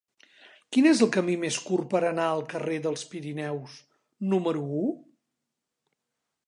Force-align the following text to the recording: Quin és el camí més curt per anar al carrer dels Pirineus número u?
Quin 0.75 0.85
és 0.91 1.01
el 1.05 1.09
camí 1.15 1.35
més 1.43 1.59
curt 1.65 1.85
per 1.91 2.01
anar 2.09 2.25
al 2.31 2.41
carrer 2.55 2.79
dels 2.87 3.05
Pirineus 3.13 3.77
número 4.33 4.65
u? 4.85 4.87